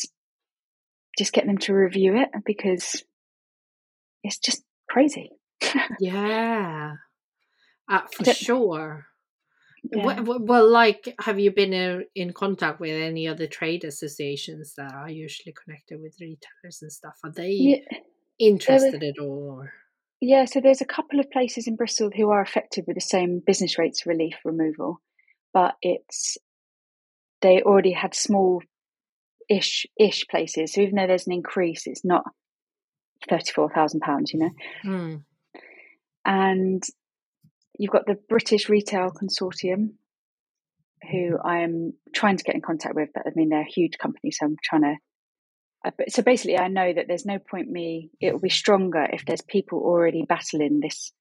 [1.18, 3.02] just get them to review it because
[4.22, 5.30] it's just crazy.
[6.00, 6.94] Yeah,
[7.90, 9.06] uh, for sure.
[9.82, 10.20] Yeah.
[10.22, 14.92] Well, well- like, have you been uh, in contact with any other trade associations that
[14.94, 17.16] are usually connected with retailers and stuff?
[17.24, 17.98] Are they Yeah,
[18.38, 19.58] interested at all?
[19.60, 19.72] Or?
[20.20, 23.42] yeah, so there's a couple of places in Bristol who are affected with the same
[23.44, 25.00] business rates relief removal,
[25.52, 26.36] but it's
[27.42, 28.62] they already had small
[29.50, 30.72] ish ish places.
[30.72, 32.24] So even though there's an increase, it's not
[33.28, 34.50] thirty four thousand pounds, you know.
[34.82, 35.14] Hmm.
[36.24, 36.82] And
[37.78, 39.90] you've got the British Retail Consortium,
[41.10, 43.98] who I am trying to get in contact with, but I mean they're a huge
[43.98, 44.96] company, so I'm trying to.
[45.86, 48.10] uh, but- So basically, I know that there's no point me.
[48.20, 51.12] It will be stronger if there's people already battling this,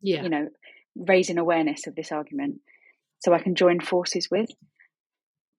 [0.00, 0.22] Yeah.
[0.22, 0.48] you know,
[0.96, 2.60] raising awareness of this argument,
[3.18, 4.48] so I can join forces with,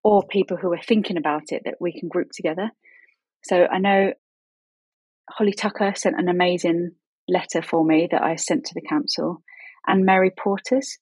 [0.05, 2.69] or people who are thinking about it that we can group together.
[3.43, 4.13] So I know
[5.27, 6.91] Holly Tucker sent an amazing
[7.27, 9.41] letter for me that I sent to the council,
[9.87, 10.99] and Mary Portas.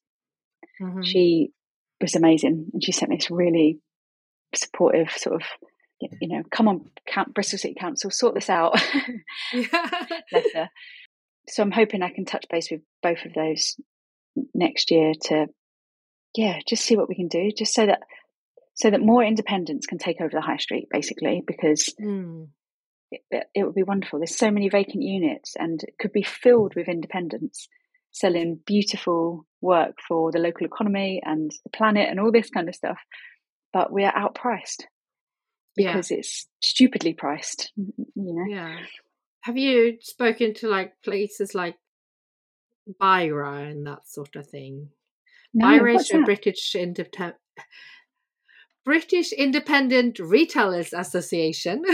[0.82, 1.06] Mhm.
[1.06, 1.50] She
[2.00, 3.82] was amazing, and she sent me this really
[4.56, 5.48] supportive sort of,
[6.00, 8.82] you know, come on, Count Bristol City Council, sort this out
[9.52, 9.66] Yeah.
[10.32, 10.70] letter.
[11.50, 13.76] So I'm hoping I can touch base with both of those
[14.54, 15.48] next year to,
[16.38, 18.00] yeah, just see what we can do, just so that
[18.76, 22.46] so that more independents can take over the high street, basically, because Hmm.
[23.12, 23.22] it,
[23.54, 24.20] it would be wonderful.
[24.20, 27.68] There's so many vacant units, and it could be filled with independents
[28.12, 32.76] selling beautiful work for the local economy and the planet and all this kind of
[32.76, 33.00] stuff.
[33.72, 34.84] But we are outpriced
[35.76, 35.94] Yeah.
[35.94, 37.72] because it's stupidly priced.
[37.76, 38.78] You know, Yeah.
[39.42, 41.76] Have you spoken to like places like
[43.02, 44.90] Bira and that sort of thing?
[45.54, 46.20] no, Bira is a?
[46.22, 47.38] British independent
[48.86, 51.84] British Independent Retailers Association.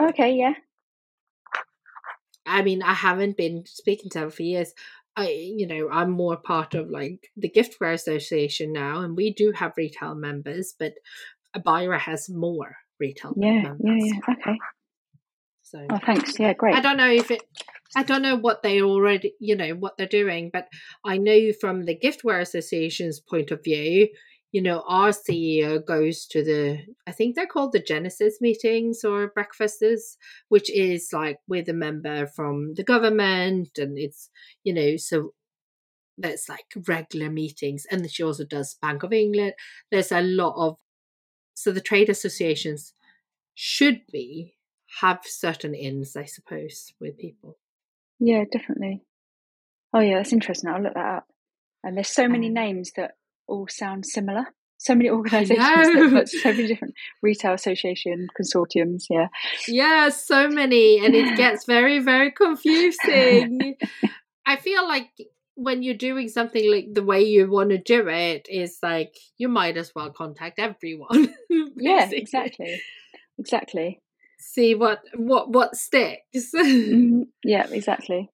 [0.00, 0.54] Okay, yeah,
[2.46, 4.72] I mean, I haven't been speaking to them for years.
[5.16, 9.52] I, you know, I'm more part of like the Giftware Association now, and we do
[9.52, 10.94] have retail members, but
[11.56, 13.78] Bira has more retail yeah, members.
[13.84, 14.34] yeah, yeah.
[14.34, 14.58] Okay.
[15.62, 16.38] So Oh, thanks.
[16.38, 16.74] Yeah, great.
[16.74, 17.42] I don't know if it.
[17.94, 20.66] I don't know what they already, you know, what they're doing, but
[21.04, 24.08] I know from the Giftware Association's point of view,
[24.52, 29.28] you know, our CEO goes to the, I think they're called the Genesis meetings or
[29.28, 34.30] breakfasts, which is like with a member from the government, and it's,
[34.62, 35.32] you know, so
[36.18, 39.54] there's like regular meetings, and she also does Bank of England.
[39.90, 40.76] There's a lot of,
[41.54, 42.92] so the trade associations
[43.54, 44.54] should be
[45.00, 47.56] have certain ins, I suppose, with people.
[48.20, 49.02] Yeah, definitely.
[49.94, 50.70] Oh, yeah, that's interesting.
[50.70, 51.26] I'll look that up.
[51.82, 53.12] And there's so many Um, names that
[53.52, 54.46] all sound similar.
[54.78, 56.02] So many organisations that know.
[56.02, 59.04] have got so many different retail association consortiums.
[59.08, 59.28] Yeah,
[59.68, 63.76] Yeah, so many, and it gets very, very confusing.
[64.44, 65.10] I feel like
[65.54, 69.48] when you're doing something like the way you want to do it is like you
[69.48, 71.34] might as well contact everyone.
[71.76, 72.80] yeah, exactly,
[73.38, 74.00] exactly.
[74.38, 76.50] See what what what sticks.
[76.54, 77.26] Mhm.
[77.44, 78.30] Yeah, exactly.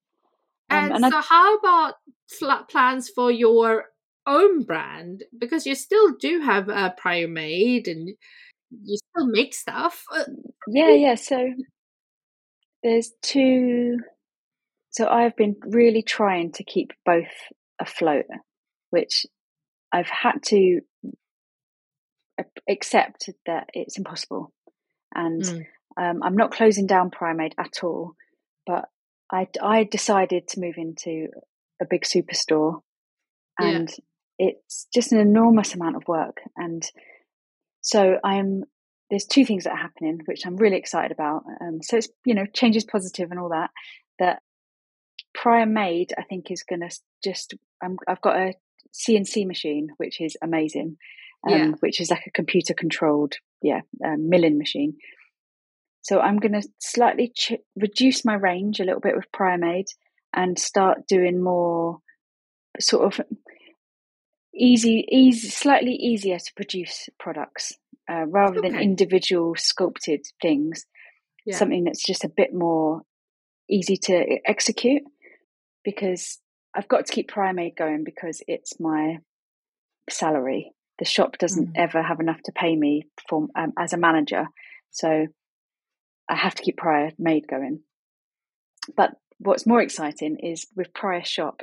[0.71, 1.95] Um, and, and I, so, how about
[2.69, 3.85] plans for your
[4.29, 5.23] own brand?
[5.37, 8.09] Because you still do have a prior made, and
[8.83, 10.03] you still make stuff.
[10.13, 10.23] Uh,
[10.67, 11.15] yeah, yeah.
[11.15, 11.53] So
[12.83, 13.97] there's two.
[14.91, 17.27] So I've been really trying to keep both
[17.79, 18.25] afloat,
[18.89, 19.25] which
[19.91, 20.81] I've had to
[22.67, 24.53] accept that it's impossible.
[25.13, 25.65] And Mm.
[25.97, 28.13] um, I'm not closing down Prior Made at all,
[28.65, 28.85] but
[29.31, 31.27] I, I decided to move into
[31.81, 32.81] a big superstore,
[33.61, 33.85] Yeah.
[34.39, 36.37] It's just an enormous amount of work.
[36.55, 36.81] And
[37.81, 38.63] so I'm
[39.09, 41.43] there's two things that are happening, which I'm really excited about.
[41.61, 43.69] Um, so it's you know changes positive and all that.
[44.17, 44.41] That
[45.33, 46.89] prior made, I think, is going to
[47.23, 47.53] just.
[47.83, 48.53] I'm, I've got a
[48.93, 50.97] CNC machine, which is amazing,
[51.47, 51.71] um, Yeah.
[51.79, 54.95] which is like a computer controlled, yeah, um, milling machine.
[56.01, 59.85] So I'm going to slightly ch- reduce my range a little bit with prior made
[60.33, 61.99] and start doing more
[62.79, 63.25] sort of
[64.59, 67.73] easy, easy, slightly easier to produce products
[68.09, 68.69] uh, rather okay.
[68.69, 70.85] than individual sculpted things.
[71.45, 71.57] Yeah.
[71.57, 73.01] Something that's just a bit more
[73.69, 75.03] easy to execute
[75.83, 76.39] because
[76.75, 79.19] I've got to keep Prior Made going because it's my
[80.09, 80.71] salary.
[80.99, 81.77] The shop doesn't mm.
[81.77, 84.47] ever have enough to pay me for um, as a manager,
[84.91, 85.27] so
[86.27, 87.81] I have to keep Prior Made going.
[88.95, 91.61] But what's more exciting is with Prior Shop,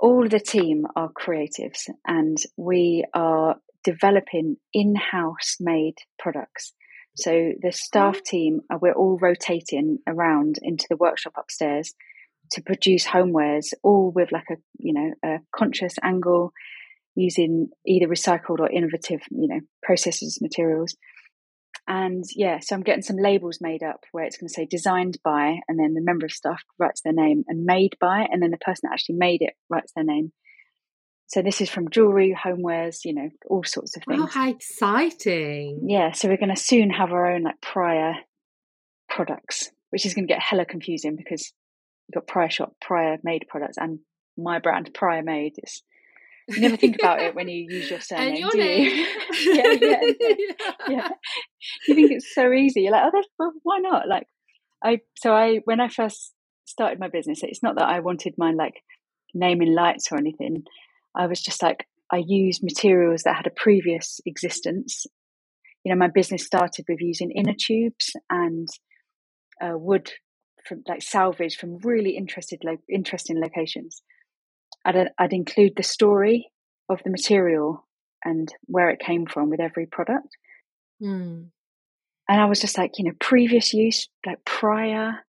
[0.00, 6.72] all the team are creatives, and we are developing in-house made products.
[7.16, 8.22] So the staff oh.
[8.24, 11.94] team, uh, we're all rotating around into the workshop upstairs
[12.52, 16.52] to produce homewares, all with like a you know a conscious angle,
[17.14, 20.96] using either recycled or innovative you know processes materials.
[21.88, 25.18] And yeah, so I'm getting some labels made up where it's going to say designed
[25.24, 28.50] by, and then the member of staff writes their name, and made by, and then
[28.50, 30.32] the person that actually made it writes their name.
[31.26, 34.20] So this is from jewelry, homewares, you know, all sorts of things.
[34.22, 35.84] Oh, how exciting!
[35.86, 38.14] Yeah, so we're going to soon have our own like prior
[39.08, 41.52] products, which is going to get hella confusing because
[42.08, 44.00] you've got prior shop, prior made products, and
[44.36, 45.54] my brand, prior made.
[45.58, 45.82] It's
[46.50, 48.84] you never think about it when you use your surname, your do name.
[48.84, 49.06] you?
[49.54, 50.34] yeah, yeah, yeah,
[50.88, 51.08] yeah,
[51.86, 52.82] You think it's so easy.
[52.82, 54.08] You're like, oh, well, why not?
[54.08, 54.26] Like,
[54.82, 56.32] I so I when I first
[56.64, 58.82] started my business, it's not that I wanted my like
[59.34, 60.64] name in lights or anything.
[61.14, 65.06] I was just like, I used materials that had a previous existence.
[65.84, 68.68] You know, my business started with using inner tubes and
[69.62, 70.10] uh, wood
[70.66, 74.02] from like salvage from really interested, like interesting locations.
[74.84, 76.50] I'd, I'd include the story
[76.88, 77.86] of the material
[78.24, 80.28] and where it came from with every product.
[81.02, 81.46] Mm.
[82.28, 85.24] And I was just like, you know, previous use, like prior.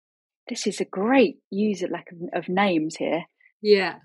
[0.50, 3.26] This is a great use of like of names here.
[3.62, 3.96] Yeah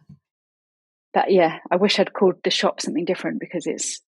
[1.17, 4.03] but yeah, I wish I'd called the shop something different because it's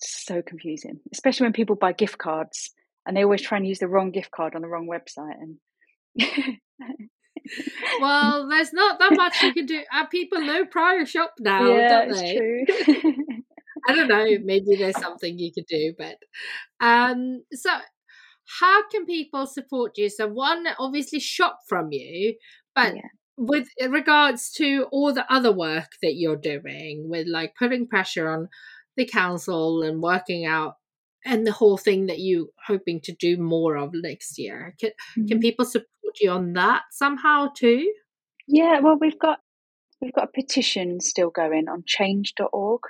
[0.00, 2.72] so confusing, especially when people buy gift cards
[3.06, 5.36] and they always try and use the wrong gift card on the wrong website.
[5.40, 5.58] And
[8.00, 9.82] well, there's not that much you can do.
[9.92, 12.36] Uh, people know prior shop now, yeah, don't they?
[12.36, 13.14] True.
[13.88, 14.24] I don't know.
[14.42, 16.16] Maybe there's something you could do, but
[16.80, 17.70] um, so
[18.60, 20.08] how can people support you?
[20.08, 22.36] So one, obviously, shop from you,
[22.74, 23.02] but yeah
[23.36, 28.48] with regards to all the other work that you're doing with like putting pressure on
[28.96, 30.76] the council and working out
[31.24, 35.26] and the whole thing that you hoping to do more of next year can, mm-hmm.
[35.26, 35.86] can people support
[36.20, 37.90] you on that somehow too
[38.46, 39.38] yeah well we've got
[40.00, 42.80] we've got a petition still going on change.org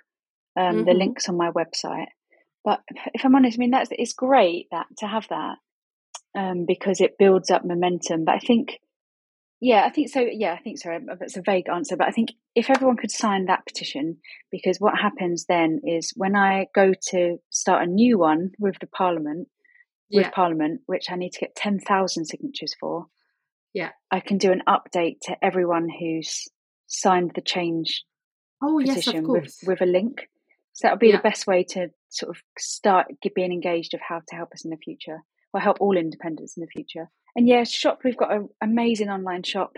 [0.56, 0.84] um, mm-hmm.
[0.84, 2.08] the links on my website
[2.64, 2.80] but
[3.14, 5.56] if i'm honest i mean that's it's great that to have that
[6.36, 8.78] um, because it builds up momentum but i think
[9.60, 10.20] yeah, I think so.
[10.20, 10.92] Yeah, I think so.
[10.92, 14.18] Um, uh, that's a vague answer, but I think if everyone could sign that petition,
[14.50, 18.86] because what happens then is when I go to start a new one with the
[18.86, 19.48] Parliament,
[20.10, 20.30] with yeah.
[20.30, 23.06] Parliament, which I need to get 10,000 signatures for,
[23.72, 26.46] yeah, I can do an update to everyone who's
[26.86, 28.04] signed the change
[28.62, 30.28] oh, petition yes, with, with a link.
[30.74, 31.16] So that'll be yeah.
[31.16, 34.70] the best way to sort of start being engaged of how to help us in
[34.70, 35.20] the future,
[35.54, 39.42] or help all independents in the future and yeah, shop, we've got an amazing online
[39.42, 39.76] shop.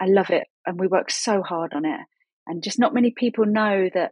[0.00, 0.44] I love it.
[0.66, 2.00] And we work so hard on it.
[2.46, 4.10] And just not many people know that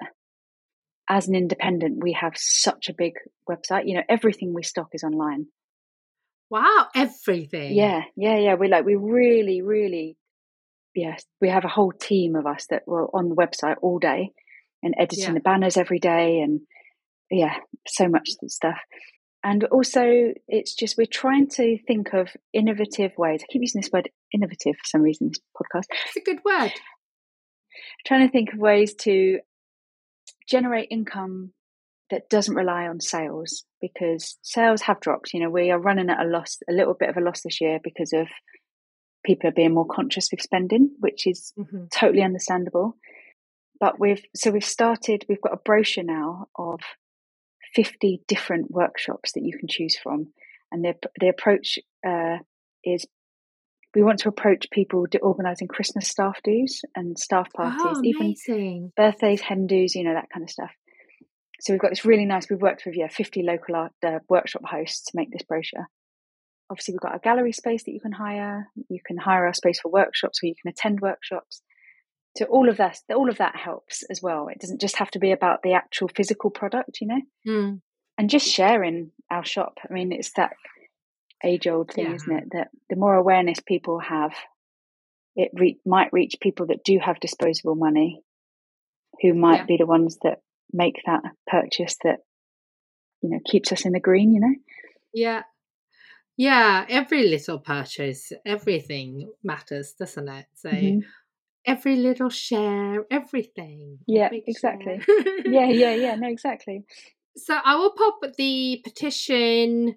[1.09, 3.12] as an independent, we have such a big
[3.49, 3.87] website.
[3.87, 5.47] You know, everything we stock is online.
[6.49, 7.74] Wow, everything.
[7.74, 8.55] Yeah, yeah, yeah.
[8.55, 10.16] We like, we really, really,
[10.95, 14.31] yes, we have a whole team of us that were on the website all day
[14.83, 15.33] and editing yeah.
[15.33, 16.41] the banners every day.
[16.41, 16.61] And
[17.31, 17.55] yeah,
[17.87, 18.79] so much stuff
[19.47, 23.42] and also it's just we're trying to think of innovative ways.
[23.44, 25.84] I keep using this word innovative for some reason this podcast.
[26.09, 26.72] It's a good word.
[28.05, 29.38] Trying to think of ways to
[30.49, 31.53] generate income
[32.11, 35.32] that doesn't rely on sales because sales have dropped.
[35.32, 37.61] You know we are running at a loss a little bit of a loss this
[37.61, 38.26] year because of
[39.24, 41.84] people are being more conscious with spending which is mm-hmm.
[41.94, 42.97] totally understandable.
[43.78, 46.80] But we've so we've started we've got a brochure now of
[47.77, 50.29] 50 different workshops that you can choose from.
[50.72, 52.39] And the, the approach uh,
[52.83, 53.07] is
[53.95, 59.43] we want to approach people organising Christmas staff dues and staff parties, oh, even birthdays,
[59.43, 60.70] hen dues, you know, that kind of stuff.
[61.61, 64.62] So we've got this really nice, we've worked with yeah, 50 local art, uh, workshop
[64.64, 65.87] hosts to make this brochure.
[66.68, 68.68] Obviously, we've got a gallery space that you can hire.
[68.89, 71.62] You can hire our space for workshops where you can attend workshops
[72.37, 75.18] so all of that all of that helps as well it doesn't just have to
[75.18, 77.80] be about the actual physical product you know mm.
[78.18, 80.53] and just sharing our shop i mean it's that
[81.45, 82.14] age old thing yeah.
[82.14, 84.32] isn't it that the more awareness people have
[85.37, 88.22] it re- might reach people that do have disposable money
[89.22, 89.66] who might Yeah.
[89.66, 90.39] be the ones that
[90.72, 92.20] make that purchase that
[93.22, 94.34] you know keeps us in the green.
[94.34, 94.55] You know.
[95.12, 95.43] Yeah.
[96.39, 100.47] Yeah, every little purchase, everything matters, doesn't it?
[100.55, 101.03] So Mhm.
[101.66, 103.98] Every little share, everything.
[104.06, 105.00] Yeah, exactly.
[105.46, 106.14] Yeah, yeah, yeah.
[106.16, 106.84] No, exactly.
[107.36, 109.96] So I will pop the petition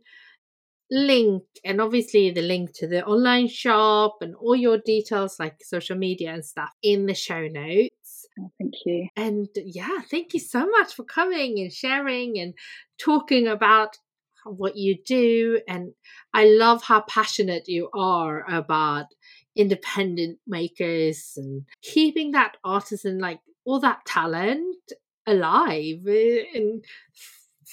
[0.92, 5.96] link and obviously the link to the online shop and all your details like social
[5.96, 8.28] media and stuff in the show notes.
[8.40, 9.08] Oh, thank you.
[9.16, 12.54] And yeah, thank you so much for coming and sharing and
[13.00, 13.98] talking about
[14.46, 15.62] what you do.
[15.68, 15.94] And
[16.34, 19.06] I love how passionate you are about
[19.56, 24.94] independent makers and keeping that artisan, like all that talent
[25.28, 26.84] alive eh, and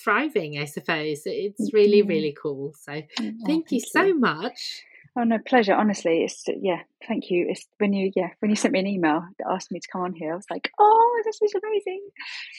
[0.05, 1.23] thriving, I suppose.
[1.25, 2.75] It's really, really cool.
[2.81, 4.83] So Oh, thank you so much.
[5.19, 5.73] Oh no, pleasure.
[5.73, 6.83] Honestly, it's yeah.
[7.09, 7.47] Thank you.
[7.49, 10.03] It's when you yeah when you sent me an email that asked me to come
[10.03, 11.55] on here, I was like, oh, this is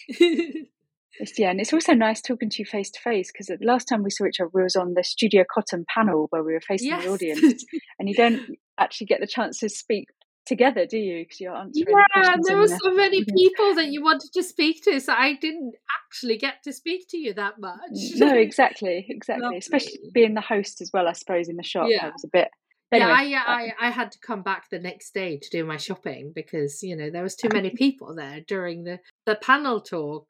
[0.09, 0.65] amazing.
[1.19, 3.85] It's, yeah, and it's also nice talking to you face to face because the last
[3.85, 6.61] time we saw each other, we was on the Studio Cotton panel where we were
[6.61, 7.03] facing yes.
[7.03, 7.65] the audience,
[7.99, 8.41] and you don't
[8.79, 10.07] actually get the chance to speak
[10.47, 11.23] together, do you?
[11.23, 14.99] Because you're answering Yeah, there were so many people that you wanted to speak to,
[14.99, 17.91] so I didn't actually get to speak to you that much.
[18.15, 19.57] No, exactly, exactly.
[19.57, 21.87] Especially being the host as well, I suppose, in the shop.
[21.89, 22.07] Yeah.
[22.07, 22.47] I was a bit.
[22.89, 25.75] Anyway, yeah, I, I I had to come back the next day to do my
[25.75, 30.27] shopping because you know there was too many people there during the the panel talk,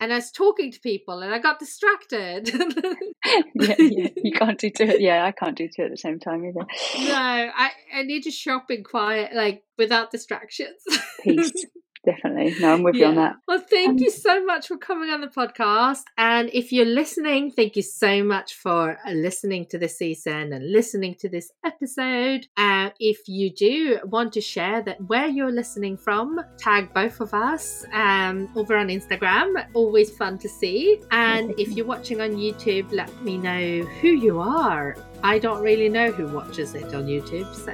[0.00, 2.48] and I was talking to people and I got distracted.
[3.54, 4.96] yeah, yeah, you can't do two.
[4.98, 6.60] Yeah, I can't do two at the same time either.
[6.60, 10.82] no, I I need to shop in quiet, like without distractions.
[11.22, 11.52] Peace,
[12.06, 12.54] definitely.
[12.60, 13.36] No, I'm with you on that.
[13.46, 16.04] Well, thank Um, you so much for coming on the podcast.
[16.16, 20.72] And if you're listening, thank you so much for uh, listening to this season and
[20.72, 22.46] listening to this episode.
[22.56, 27.34] Uh, if you do want to share that where you're listening from, tag both of
[27.34, 29.48] us um, over on Instagram.
[29.74, 31.00] Always fun to see.
[31.10, 34.96] And if you're watching on YouTube, let me know who you are.
[35.22, 37.72] I don't really know who watches it on YouTube, so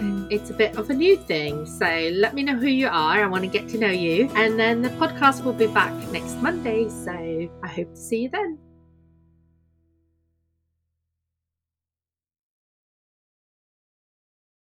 [0.00, 0.26] Mm.
[0.30, 1.66] it's a bit of a new thing.
[1.66, 3.22] So let me know who you are.
[3.22, 4.30] I want to get to know you.
[4.34, 6.88] And then the podcast will be back next Monday.
[6.88, 7.12] So
[7.62, 8.58] I hope to see you then.